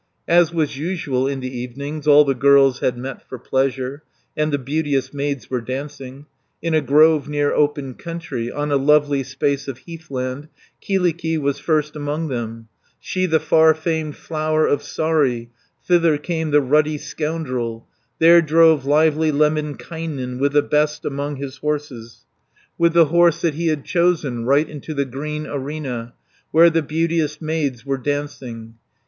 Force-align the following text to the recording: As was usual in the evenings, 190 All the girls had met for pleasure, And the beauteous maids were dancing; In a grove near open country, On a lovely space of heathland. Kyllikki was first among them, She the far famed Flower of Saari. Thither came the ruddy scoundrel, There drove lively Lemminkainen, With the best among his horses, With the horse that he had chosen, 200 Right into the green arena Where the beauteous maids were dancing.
As 0.27 0.51
was 0.51 0.79
usual 0.79 1.27
in 1.27 1.41
the 1.41 1.55
evenings, 1.59 2.07
190 2.07 2.11
All 2.11 2.25
the 2.25 2.33
girls 2.33 2.79
had 2.79 2.97
met 2.97 3.21
for 3.29 3.37
pleasure, 3.37 4.01
And 4.35 4.51
the 4.51 4.57
beauteous 4.57 5.13
maids 5.13 5.47
were 5.51 5.61
dancing; 5.61 6.25
In 6.59 6.73
a 6.73 6.81
grove 6.81 7.29
near 7.29 7.53
open 7.53 7.93
country, 7.93 8.51
On 8.51 8.71
a 8.71 8.77
lovely 8.77 9.21
space 9.21 9.67
of 9.67 9.77
heathland. 9.85 10.47
Kyllikki 10.81 11.37
was 11.37 11.59
first 11.59 11.95
among 11.95 12.29
them, 12.29 12.67
She 12.99 13.27
the 13.27 13.39
far 13.39 13.75
famed 13.75 14.15
Flower 14.15 14.65
of 14.65 14.81
Saari. 14.81 15.49
Thither 15.85 16.17
came 16.17 16.49
the 16.49 16.61
ruddy 16.61 16.97
scoundrel, 16.97 17.87
There 18.17 18.41
drove 18.41 18.85
lively 18.87 19.31
Lemminkainen, 19.31 20.39
With 20.39 20.53
the 20.53 20.63
best 20.63 21.05
among 21.05 21.35
his 21.35 21.57
horses, 21.57 22.25
With 22.75 22.93
the 22.93 23.05
horse 23.05 23.39
that 23.43 23.53
he 23.53 23.67
had 23.67 23.85
chosen, 23.85 24.37
200 24.45 24.47
Right 24.47 24.67
into 24.67 24.95
the 24.95 25.05
green 25.05 25.45
arena 25.45 26.15
Where 26.49 26.71
the 26.71 26.81
beauteous 26.81 27.39
maids 27.39 27.85
were 27.85 27.99
dancing. 27.99 28.77